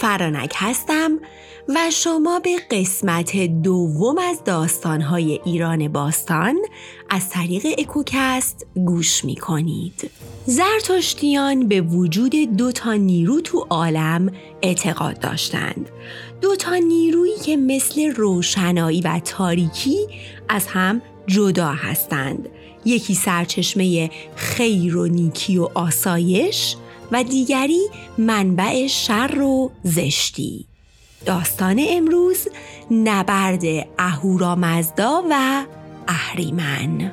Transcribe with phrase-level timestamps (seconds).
[0.00, 1.18] فرانک هستم
[1.68, 6.56] و شما به قسمت دوم از داستانهای ایران باستان
[7.10, 10.10] از طریق اکوکست گوش می کنید.
[10.46, 14.32] زرتشتیان به وجود دو تا نیرو تو عالم
[14.62, 15.88] اعتقاد داشتند.
[16.40, 19.98] دو تا نیرویی که مثل روشنایی و تاریکی
[20.48, 22.48] از هم جدا هستند.
[22.84, 26.76] یکی سرچشمه خیر و نیکی و آسایش
[27.12, 30.66] و دیگری منبع شر و زشتی.
[31.26, 32.48] داستان امروز
[32.90, 33.62] نبرد
[33.98, 35.64] اهورامزدا و
[36.08, 37.12] اهریمن.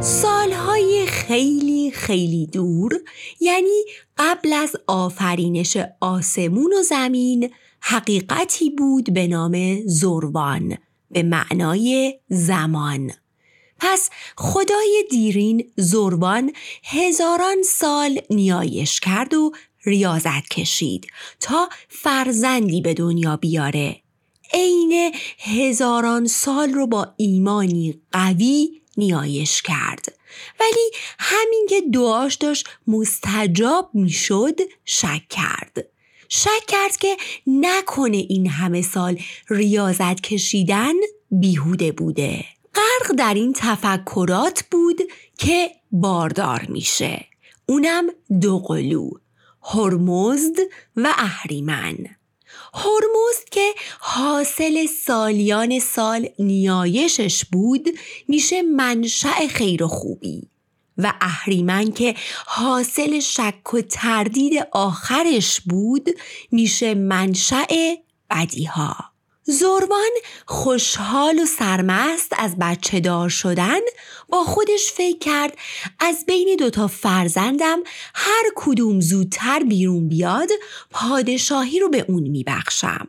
[0.00, 2.92] سالهای خیلی خیلی دور
[3.40, 3.84] یعنی
[4.18, 7.50] قبل از آفرینش آسمون و زمین
[7.80, 10.76] حقیقتی بود به نام زروان.
[11.12, 13.12] به معنای زمان.
[13.78, 16.52] پس خدای دیرین زروان
[16.84, 19.52] هزاران سال نیایش کرد و
[19.84, 21.06] ریاضت کشید
[21.40, 24.02] تا فرزندی به دنیا بیاره.
[24.52, 30.14] عین هزاران سال رو با ایمانی قوی نیایش کرد.
[30.60, 35.86] ولی همین که دعاش داشت مستجاب می‌شد شک کرد.
[36.34, 37.16] شک کرد که
[37.46, 39.18] نکنه این همه سال
[39.50, 40.92] ریاضت کشیدن
[41.30, 42.44] بیهوده بوده.
[42.74, 45.00] غرق در این تفکرات بود
[45.38, 47.24] که باردار میشه.
[47.66, 48.06] اونم
[48.40, 49.10] دو قلو
[49.62, 50.56] هرمزد
[50.96, 51.96] و اهریمن.
[52.74, 57.88] هرمزد که حاصل سالیان سال نیایشش بود
[58.28, 60.51] میشه منشأ خیر و خوبی.
[60.98, 62.14] و اهریمن که
[62.46, 66.08] حاصل شک و تردید آخرش بود
[66.50, 67.94] میشه منشأ
[68.30, 68.96] بدیها.
[69.44, 70.10] زروان
[70.46, 73.80] خوشحال و سرمست از بچه دار شدن
[74.28, 75.58] با خودش فکر کرد
[76.00, 77.78] از بین دوتا فرزندم
[78.14, 80.48] هر کدوم زودتر بیرون بیاد
[80.90, 83.08] پادشاهی رو به اون میبخشم.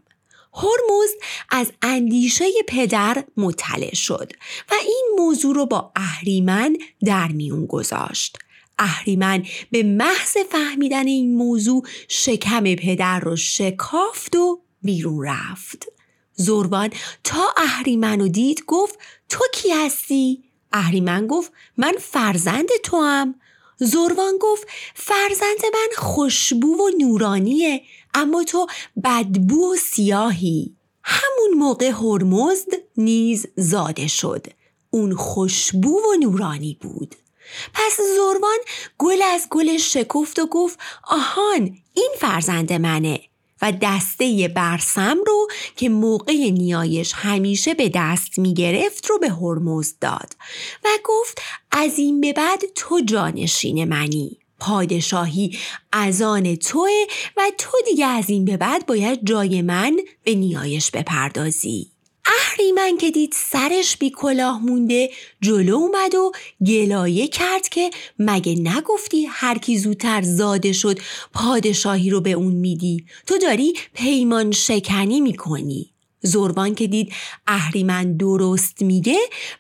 [0.54, 1.12] هرمز
[1.50, 4.32] از اندیشه پدر مطلع شد
[4.72, 8.38] و این موضوع رو با اهریمن در میون گذاشت.
[8.80, 15.86] اهریمن به محض فهمیدن این موضوع شکم پدر رو شکافت و بیرون رفت.
[16.34, 16.90] زربان
[17.24, 19.00] تا اهریمن رو دید گفت
[19.30, 23.36] تو کی هستی؟ اهریمن گفت من فرزند تو هم.
[23.78, 27.82] زروان گفت فرزند من خوشبو و نورانیه
[28.14, 28.68] اما تو
[29.04, 30.76] بدبو و سیاهی.
[31.04, 34.48] همون موقع هرمزد نیز زاده شد.
[34.90, 37.16] اون خوشبو و نورانی بود.
[37.74, 38.58] پس زروان
[38.98, 43.20] گل از گل شکفت و گفت آهان این فرزند منه.
[43.62, 49.94] و دسته برسم رو که موقع نیایش همیشه به دست می گرفت رو به هرمز
[50.02, 50.36] داد.
[50.86, 51.42] و گفت
[51.72, 54.43] از این به بعد تو جانشین منی.
[54.60, 55.58] پادشاهی
[55.92, 57.06] از آن توه
[57.38, 61.94] و تو دیگه از این به بعد باید جای من به نیایش بپردازی.
[62.26, 65.10] اهریمن که دید سرش بی کلاه مونده
[65.42, 66.32] جلو اومد و
[66.68, 71.00] گلایه کرد که مگه نگفتی هر کی زودتر زاده شد
[71.34, 75.93] پادشاهی رو به اون میدی؟ تو داری پیمان شکنی می‌کنی.
[76.24, 77.14] زربان که دید
[77.48, 79.18] اهریمن درست میگه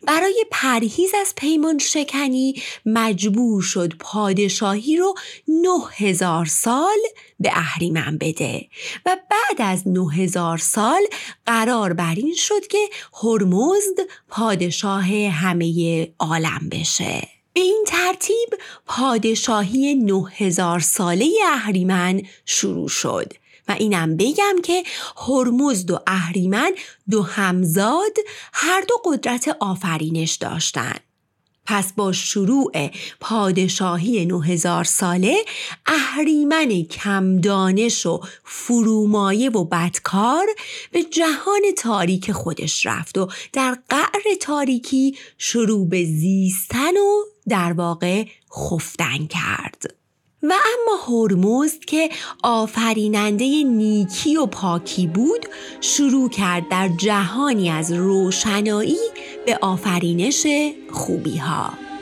[0.07, 5.15] برای پرهیز از پیمان شکنی مجبور شد پادشاهی رو
[5.47, 6.97] نه هزار سال
[7.39, 8.67] به اهریمن بده
[9.05, 11.01] و بعد از نه هزار سال
[11.45, 12.89] قرار بر این شد که
[13.23, 17.27] هرمزد پادشاه همه عالم بشه.
[17.53, 18.49] به این ترتیب
[18.85, 23.33] پادشاهی نه هزار ساله اهریمن شروع شد.
[23.67, 24.83] و اینم بگم که
[25.27, 26.71] هرمزد و اهریمن
[27.09, 28.17] دو همزاد
[28.53, 31.01] هر دو قدرت آفرینش داشتند.
[31.65, 32.71] پس با شروع
[33.19, 35.45] پادشاهی 9000 ساله
[35.85, 40.45] اهریمن کم دانش و فرومایه و بدکار
[40.91, 48.25] به جهان تاریک خودش رفت و در قعر تاریکی شروع به زیستن و در واقع
[48.51, 50.02] خفتن کرد.
[50.43, 52.09] و اما هرمزد که
[52.43, 55.45] آفریننده نیکی و پاکی بود
[55.81, 58.97] شروع کرد در جهانی از روشنایی
[59.45, 60.47] به آفرینش
[60.91, 61.92] خوبی ها.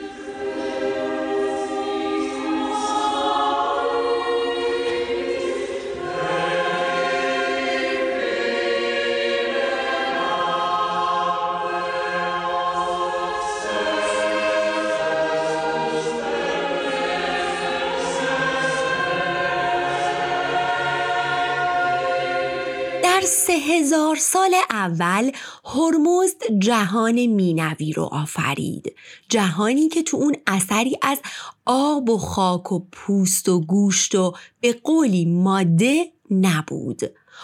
[23.82, 25.30] هزار سال اول
[25.64, 28.94] هرمزد جهان مینوی رو آفرید.
[29.28, 31.18] جهانی که تو اون اثری از
[31.66, 37.00] آب و خاک و پوست و گوشت و به قولی ماده نبود.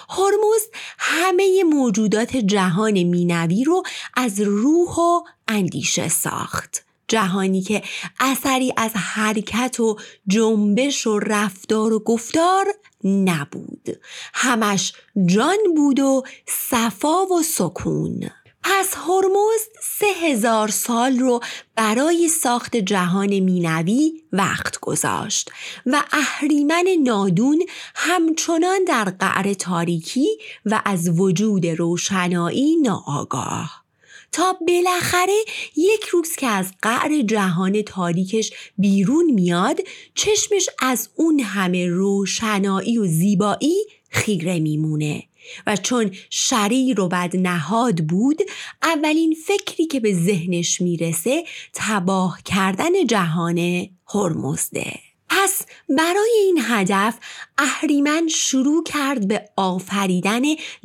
[0.08, 3.82] هرمزد همه موجودات جهان مینوی رو
[4.14, 6.88] از روح و اندیشه ساخت.
[7.08, 7.82] جهانی که
[8.20, 9.96] اثری از حرکت و
[10.26, 12.66] جنبش و رفتار و گفتار
[13.05, 13.88] نبود.
[14.34, 14.93] همش
[15.26, 18.31] جان بود و صفا و سکون.
[18.62, 21.40] پس هرمزد سه هزار سال رو
[21.76, 25.50] برای ساخت جهان مینوی وقت گذاشت
[25.87, 27.62] و اهریمن نادون
[27.94, 33.88] همچنان در قعر تاریکی و از وجود روشنایی ناآگاه.
[34.32, 35.44] تا بالاخره
[35.76, 39.80] یک روز که از قعر جهان تاریکش بیرون میاد
[40.14, 43.76] چشمش از اون همه روشنایی و زیبایی
[44.10, 45.22] خیره میمونه.
[45.66, 48.42] و چون شریر و بد نهاد بود
[48.82, 54.98] اولین فکری که به ذهنش می‌رسه تباه کردن جهان هرمزده.
[55.28, 57.19] پس برای این هدف
[57.58, 60.42] اهریمن شروع کرد به آفریدن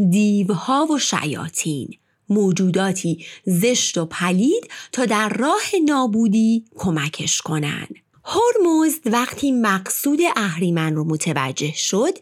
[0.09, 1.97] دیوها و شیاطین.
[2.29, 7.87] موجوداتی زشت و پلید تا در راه نابودی کمکش کنن.
[8.25, 12.17] هرمزد وقتی مقصود اهریمن رو متوجه شد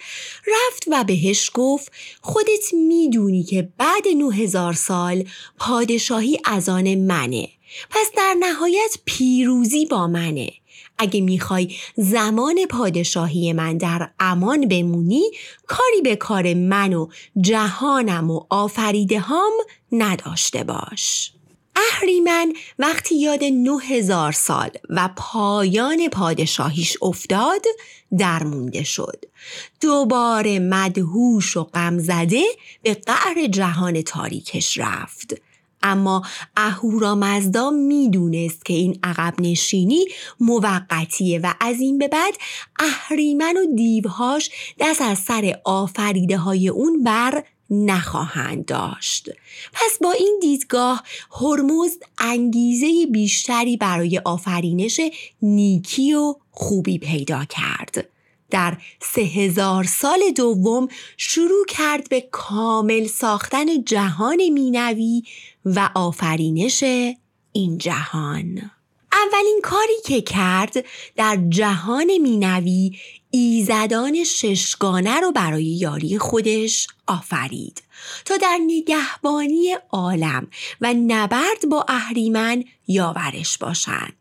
[0.48, 5.24] رفت و بهش گفت خودت می‌دونی که بعد 9000 سال
[5.59, 7.50] پادشاهی از آن منه
[7.89, 10.51] پس در نهایت پیروزی با منه
[11.01, 15.31] اگه می‌خوای زمان پادشاهی من در امان بمونی
[15.68, 17.07] کاری به کار من و
[17.42, 19.51] جهانم و آفریده هم
[19.92, 21.31] نداشته باش.
[21.75, 27.62] اهریمن وقتی یاد نه هزار سال و پایان پادشاهیش افتاد
[28.18, 29.25] درمونده شد.
[29.81, 32.44] دوباره مدهوش و غمزده
[32.83, 35.33] به قعر جهان تاریکش رفت.
[35.83, 36.22] اما
[36.57, 40.06] اهورامزدا می‌دونست که این عقب نشینی
[40.39, 42.33] موقتیه و از این به بعد
[42.80, 44.50] اهریمن و دیوهاش
[44.80, 49.30] دست از سر آفریده های اون بر نخواهند داشت.
[49.74, 51.04] پس با این دیدگاه
[51.42, 55.01] هرمزد انگیزه بیشتری برای آفرینش
[55.42, 58.07] نیکی و خوبی پیدا کرد.
[58.50, 60.88] در سه هزار سال دوم
[61.18, 65.24] شروع کرد به کامل ساختن جهان مینوی
[65.66, 66.84] و آفرینش
[67.52, 68.72] این جهان
[69.13, 70.86] اولین کاری که کرد
[71.16, 72.98] در جهان مینوی
[73.31, 77.84] ایزدان ششگانه رو برای یاری خودش آفرید
[78.25, 80.48] تا در نگهبانی عالم
[80.81, 84.13] و نبرد با اهریمن یاورش باشند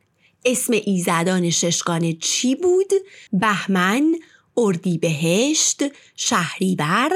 [0.44, 2.92] اسم ایزدان ششگانه چی بود؟
[3.32, 4.14] بهمن،
[4.56, 5.82] اردیبهشت،
[6.16, 7.10] شهریور،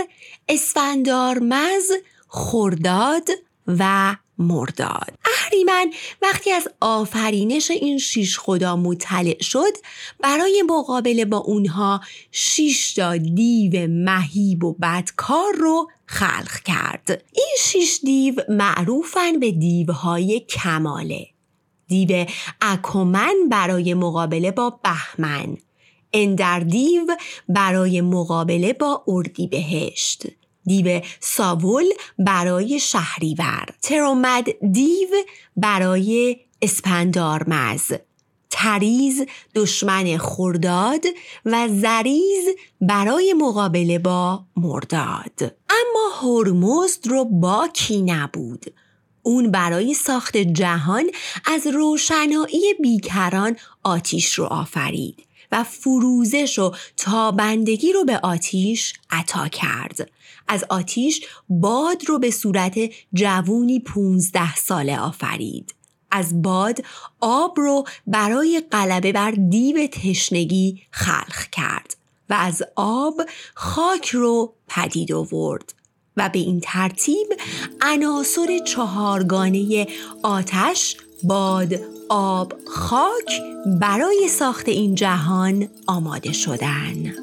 [0.49, 1.91] اسفندارمز،
[2.29, 3.29] خرداد
[3.67, 5.13] و مرداد.
[5.25, 9.73] اهریمن وقتی از آفرینش این شیش خدا مطلع شد
[10.21, 12.01] برای مقابله با اونها
[12.33, 17.25] شیش تا دیو مهیب و بدکار رو خلق کرد.
[17.33, 21.27] این شیش دیو معروفن به دیوهای کماله.
[21.89, 22.27] دیو
[22.61, 25.57] اکومن برای مقابله با بهمن.
[26.13, 27.07] اندردیو
[27.49, 30.27] برای مقابله با اردیبهشت.
[30.67, 31.85] دیو ساول
[32.19, 33.67] برای شهریور.
[33.83, 35.09] ترومد دیو
[35.57, 37.93] برای اسپندارمز.
[38.51, 41.05] تریز دشمن خرداد
[41.45, 42.45] و زریز
[42.81, 45.57] برای مقابله با مرداد.
[45.71, 48.75] اما هرمزد رو باکی نبود.
[49.23, 51.11] اون برای ساخت جهان
[51.47, 60.11] از روشنایی بیکران آتیش رو آفرید و فروزش و تابندگی رو به آتیش عطا کرد.
[60.49, 62.79] از آتیش باد رو به صورت
[63.15, 65.75] جوونی پونزده ساله آفرید
[66.11, 66.85] از باد
[67.21, 71.97] آب رو برای غلبه بر دیو تشنگی خلق کرد
[72.31, 73.23] و از آب
[73.55, 75.75] خاک رو پدید آورد
[76.17, 77.27] و به این ترتیب
[77.81, 79.87] عناصر چهارگانه
[80.23, 81.75] آتش، باد،
[82.09, 83.43] آب، خاک
[83.81, 87.15] برای ساخت این جهان آماده شدن.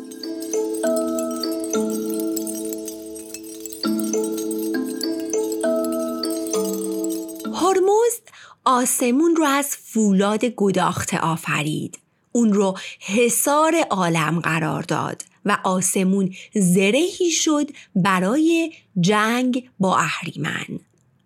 [7.71, 8.21] هرمزد
[8.65, 11.99] آسمون رو از فولاد گداخته آفرید.
[12.31, 20.65] اون رو حصار عالم قرار داد و آسمون زرهی شد برای جنگ با اهریمن.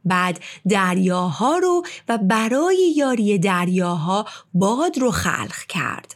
[0.05, 6.15] بعد دریاها رو و برای یاری دریاها باد رو خلق کرد.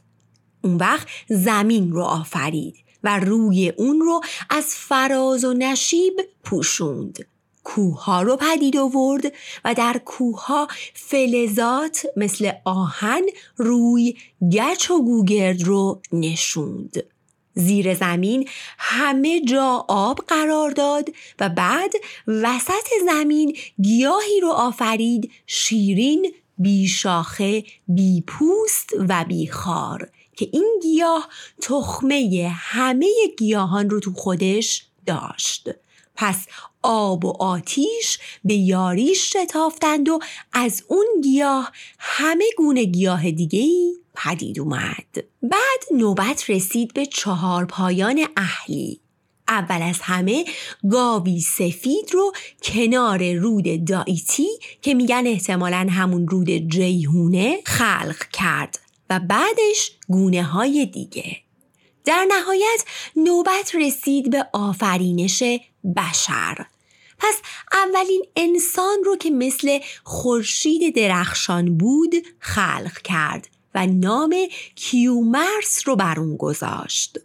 [0.64, 7.26] اون وقت زمین رو آفرید و روی اون رو از فراز و نشیب پوشوند
[7.64, 9.34] کوه رو پدید آورد
[9.66, 13.22] و در کوه فلزات مثل آهن
[13.58, 14.16] روی
[14.52, 17.04] گچ و گوگرد رو نشوند.
[17.54, 21.94] زیر زمین همه جا آب قرار داد و بعد
[22.28, 30.80] وسط زمین گیاهی رو آفرید شیرین بی شاخه بی پوست و بی خار که این
[30.84, 31.30] گیاه
[31.62, 35.70] تخمه همه گیاهان رو تو خودش داشت.
[36.16, 36.48] پس
[36.84, 40.20] آب و آتیش به یاریش شتافتند و
[40.54, 43.68] از اون گیاه همه گونه گیاه دیگه
[44.16, 45.24] پدید اومد.
[45.44, 49.00] بعد نوبت رسید به چهار پایان اهلی.
[49.48, 50.46] اول از همه
[50.92, 52.32] گاوی سفید رو
[52.64, 54.48] کنار رود دایتی
[54.82, 61.38] که میگن احتمالا همون رود جیهونه خلق کرد و بعدش گونه های دیگه.
[62.06, 65.44] در نهایت نوبت رسید به آفرینش
[65.96, 66.66] بشر
[67.20, 67.36] پس
[67.74, 74.36] اولین انسان رو که مثل خورشید درخشان بود خلق کرد و نام
[74.76, 77.20] کیومرس رو بر اون گذاشت.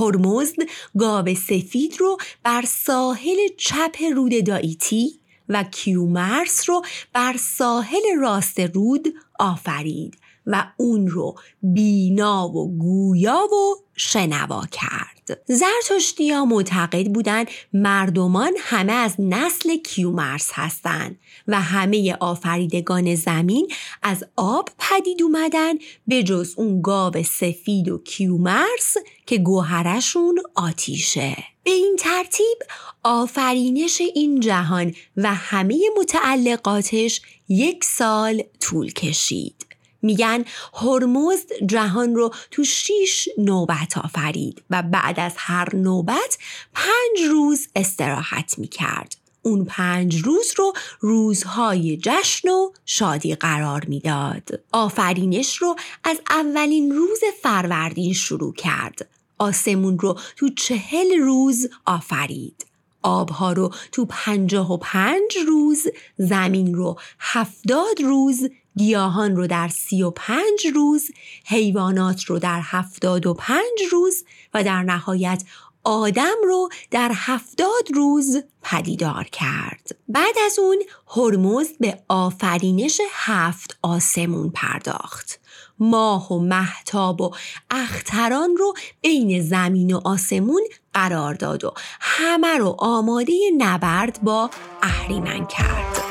[0.00, 0.56] هرمزد
[0.98, 6.82] گاو سفید رو بر ساحل چپ رود دایتی و کیومرس رو
[7.12, 15.40] بر ساحل راست رود آفرید و اون رو بینا و گویا و شنوا کرد.
[15.46, 23.68] زرتشتیا معتقد بودند مردمان همه از نسل کیومرس هستند و همه آفریدگان زمین
[24.02, 25.74] از آب پدید اومدن
[26.06, 31.36] به جز اون گاو سفید و کیومرس که گوهرشون آتیشه.
[31.64, 32.58] به این ترتیب
[33.02, 39.67] آفرینش این جهان و همه متعلقاتش یک سال طول کشید.
[40.02, 46.38] میگن هرمزد جهان رو تو شیش نوبت آفرید و بعد از هر نوبت
[46.74, 49.16] پنج روز استراحت می‌کرد.
[49.42, 54.60] اون پنج روز رو روزهای جشن و شادی قرار می‌داد.
[54.72, 59.08] آفرینش رو از اولین روز فروردین شروع کرد.
[59.38, 62.66] آسمون رو تو چهل روز آفرید.
[63.02, 65.86] آبها رو تو پنجاه و پنج روز
[66.18, 68.48] زمین رو هفتاد روز
[68.78, 71.10] گیاهان رو در سی و پنج روز
[71.46, 75.42] حیوانات رو در هفتاد و پنج روز و در نهایت
[75.84, 79.96] آدم رو در هفتاد روز پدیدار کرد.
[80.08, 80.82] بعد از اون
[81.16, 85.40] هرمز به آفرینش هفت آسمون پرداخت.
[85.78, 87.30] ماه و محتاب و
[87.70, 90.62] اختران رو بین زمین و آسمون
[90.94, 94.50] قرار داد و همه رو آماده نبرد با
[94.82, 96.07] اهریمن کرد.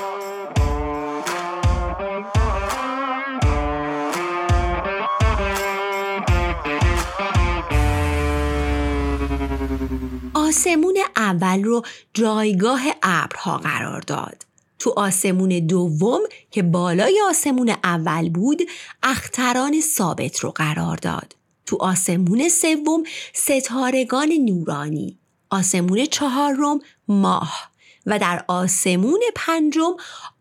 [10.47, 11.81] آسمون اول رو
[12.13, 14.45] جایگاه ابرها قرار داد.
[14.79, 18.61] تو آسمون دوم که بالای آسمون اول بود
[19.03, 21.35] اختران ثابت رو قرار داد.
[21.65, 25.19] تو آسمون سوم ستارگان نورانی.
[25.49, 27.71] آسمون چهارم ماه
[28.05, 29.95] و در آسمون پنجم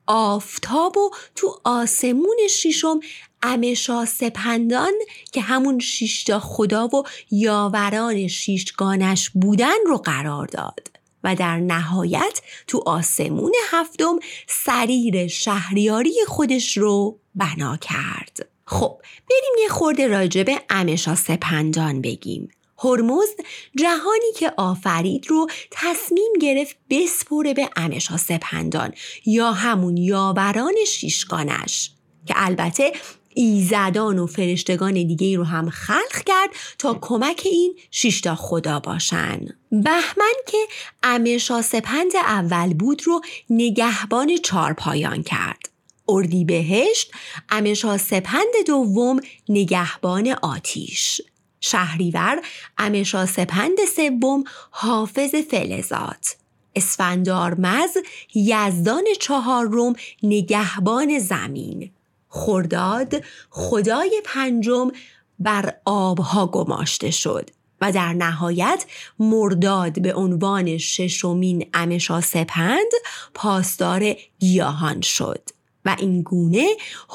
[0.06, 3.00] آفتاب و تو آسمون ششم
[3.43, 4.93] امشا سپندان
[5.33, 10.90] که همون شیشتا خدا و یاوران شیشگانش بودن رو قرار داد.
[11.25, 18.49] و در نهایت تو آسمون هفتم سریر شهریاری خودش رو بنا کرد.
[18.64, 19.00] خب
[19.31, 22.49] بریم یه خورده راجب امشا سپندان بگیم.
[22.78, 23.37] هرمزد
[23.76, 28.93] جهانی که آفرید رو تصمیم گرفت بسپره به امشا سپندان
[29.26, 31.90] یا همون یاوران شیشگانش
[32.26, 32.93] که البته
[33.38, 39.40] ایزدان و فرشتگان دیگه رو هم خلق کرد تا کمک این شیشتا خدا باشن.
[39.71, 40.59] بهمن که
[41.02, 45.69] امشا سپند اول بود رو نگهبان چارپایان کرد.
[46.09, 47.11] اردی بهشت
[47.50, 51.21] امشا سپند دوم نگهبان آتیش.
[51.61, 52.43] شهریور
[52.78, 56.37] امشا سپند سوم حافظ فلزات.
[56.76, 57.97] اسفندار مز
[58.35, 61.90] یزدان چهارم نگهبان زمین.
[62.37, 63.14] خرداد
[63.50, 64.90] خدای پنجم
[65.38, 67.50] بر آبها گماشته شد
[67.81, 68.85] و در نهایت
[69.19, 72.93] مرداد به عنوان ششمین امشا سپند
[73.35, 75.49] پاسدار گیاهان شد
[75.85, 76.66] و این گونه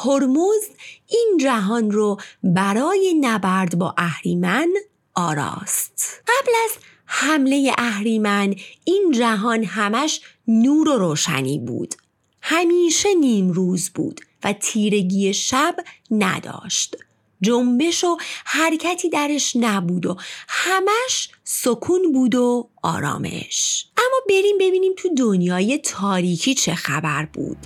[0.06, 0.68] هرمز
[1.08, 4.70] این جهان رو برای نبرد با اهریمن
[5.16, 6.24] آراست.
[6.28, 6.72] قبل از
[7.06, 11.96] حمله اهریمن این جهان همش نور و روشنی بود.
[12.42, 14.22] همیشه نیم روز بود.
[14.44, 15.76] و تیرگی شب
[16.12, 16.96] نداشت.
[17.42, 20.18] جنبش و حرکتی درش نبود و
[20.48, 23.86] همش سکون بود و آرامش.
[23.98, 27.58] اما بریم ببینیم تو دنیای تاریکی چه خبر بود.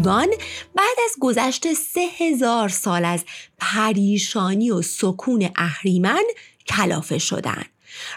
[0.00, 0.28] دیوان
[0.74, 3.24] بعد از گذشت سه هزار سال از
[3.58, 6.22] پریشانی و سکون اهریمن
[6.68, 7.64] کلافه شدن.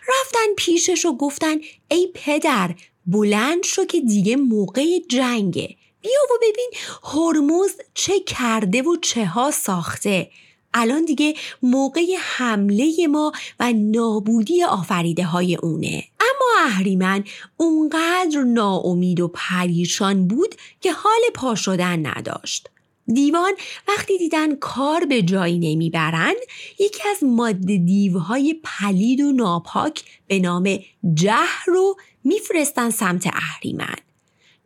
[0.10, 1.56] رفتن پیشش و گفتن
[1.88, 2.76] ای پدر
[3.06, 5.76] بلند شو که دیگه موقع جنگه.
[6.02, 6.72] بیا و ببین
[7.04, 10.32] هرمز چه کرده و چه ها ساخته.
[10.74, 16.04] الان دیگه موقع حمله ما و نابودی آفریده های اونه.
[16.20, 17.24] اما اهریمن
[17.58, 22.70] اونقدر ناامید و پریشان بود که حال پا شدن نداشت.
[23.08, 23.52] دیوان
[23.88, 26.34] وقتی دیدن کار به جایی نمی‌برن
[26.80, 30.80] یکی از ماده دیوهای پلید و ناپاک به نام
[31.14, 31.36] جه
[31.68, 33.96] رو میفرستن سمت اهریمن.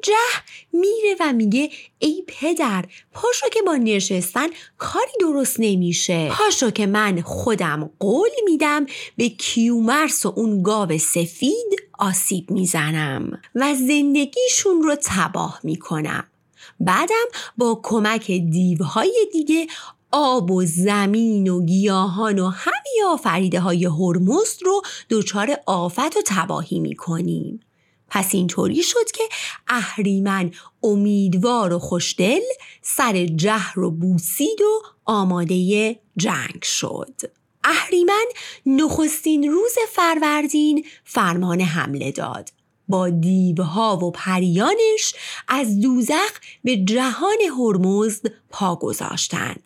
[0.03, 0.13] جه
[0.73, 6.31] میره و میگه ای پدر پاشو که با نشستن کاری درست نمیشه.
[6.37, 8.85] پاشو که من خودم قول میدم
[9.17, 16.27] به کیومرس و اون گاو سفید آسیب می‌زنم و زندگیشون رو تباه می‌کنم.
[16.79, 17.25] بعدم
[17.57, 19.67] با کمک دیوهای دیگه
[20.11, 26.79] آب و زمین و گیاهان و همه آفریده های هرمز رو دچار آفت و تباهی
[26.79, 27.59] می‌کنیم.
[28.09, 29.23] پس اینطوری شد که
[29.67, 30.51] اهریمن
[30.83, 32.41] امیدوار و خوشدل
[32.81, 37.13] سر جهر و بوسید و آماده جنگ شد.
[37.63, 38.25] اهریمن
[38.65, 42.49] نخستین روز فروردین فرمان حمله داد.
[42.87, 45.13] با دیوها و پریانش
[45.47, 49.63] از دوزخ به جهان هرمزد پا گذاشتند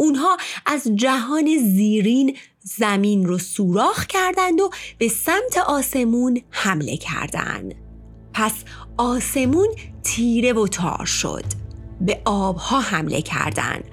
[0.00, 0.36] اونها
[0.66, 7.74] از جهان زیرین زمین رو سوراخ کردند و به سمت آسمون حمله کردند.
[8.32, 8.52] پس
[8.96, 9.68] آسمون
[10.02, 11.44] تیره و تار شد
[12.00, 13.84] به آبها حمله کردند.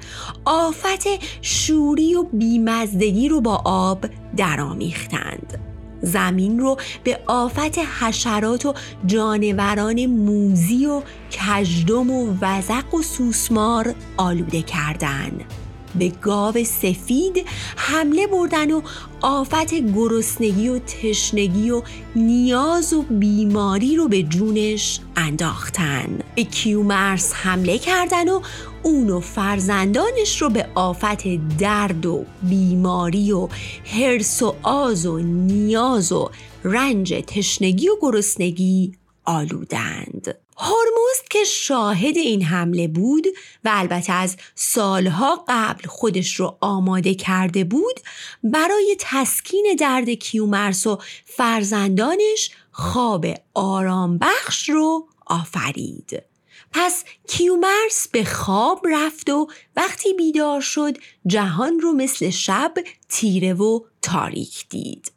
[0.45, 1.07] آفت
[1.41, 4.05] شوری و بیمزدگی رو با آب
[4.37, 5.59] درآمیختند
[6.01, 8.73] زمین رو به آفت حشرات و
[9.05, 15.66] جانوران موزی و کژدم و وزق و سوسمار آلوده کردند.
[15.99, 18.81] به گاو سفید حمله بردن و
[19.21, 21.81] آفت گرسنگی و تشنگی و
[22.15, 26.19] نیاز و بیماری رو به جونش انداختن.
[26.35, 28.41] به کیومرس حمله کردن و
[28.83, 33.47] اون و فرزندانش رو به آفت درد و بیماری و
[33.83, 36.29] حرس و آز و نیاز و
[36.63, 38.91] رنج تشنگی و گرسنگی
[39.25, 40.35] آلودند.
[40.57, 43.27] هرمزد که شاهد این حمله بود
[43.63, 47.99] و البته از سالها قبل خودش رو آماده کرده بود
[48.43, 56.23] برای تسکین درد کیومرس و فرزندانش خواب آرام بخش رو آفرید.
[56.71, 62.73] پس کیومرس به خواب رفت و وقتی بیدار شد جهان رو مثل شب
[63.09, 65.11] تیره و تاریک دید.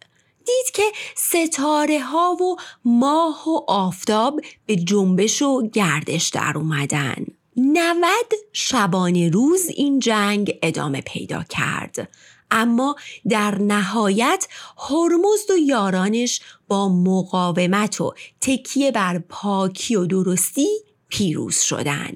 [0.50, 0.82] دید که
[1.16, 7.26] ستاره ها و ماه و آفتاب به جنبش و گردش در اومدن.
[7.56, 12.08] نود شبانه روز این جنگ ادامه پیدا کرد.
[12.50, 12.96] اما
[13.28, 20.68] در نهایت هرمزد و یارانش با مقاومت و تکیه بر پاکی و درستی
[21.08, 22.12] پیروز شدن.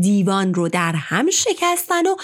[0.00, 2.16] دیوان رو در هم شکستن و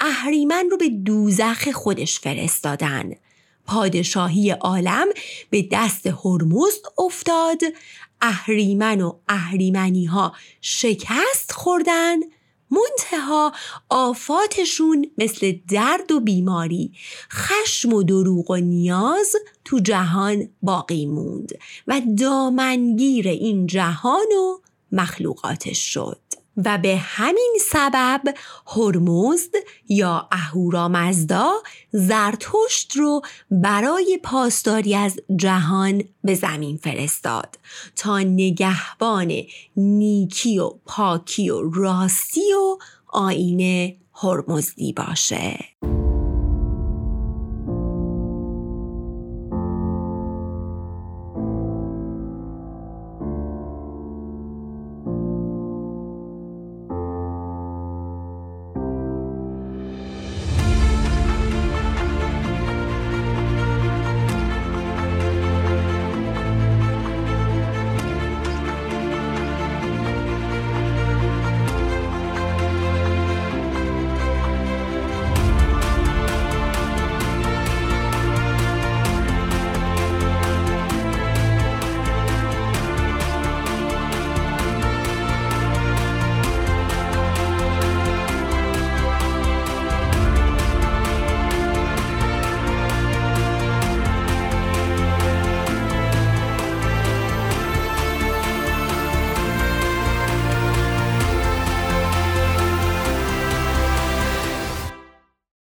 [0.00, 3.12] اهریمن رو به دوزخ خودش فرستادن.
[3.68, 5.06] پادشاهی عالم
[5.50, 7.60] به دست هرمزد افتاد.
[8.20, 12.16] اهریمن و اهریمنی ها شکست خوردن.
[12.70, 13.52] منتها
[13.88, 16.92] آفاتشون مثل درد و بیماری
[17.32, 21.52] خشم و دروغ و نیاز تو جهان باقی موند
[21.86, 24.58] و دامنگیر این جهان و
[24.92, 26.27] مخلوقاتش شد.
[26.64, 28.22] و به همین سبب
[28.66, 29.50] هرمزد
[29.88, 31.52] یا اهورامزدا
[31.92, 37.58] زرتشت رو برای پاسداری از جهان به زمین فرستاد
[37.96, 39.32] تا نگهبان
[39.76, 45.58] نیکی و پاکی و راستی و آینه هرمزدی باشه.